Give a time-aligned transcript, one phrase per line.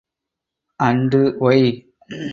[0.79, 1.83] And Why?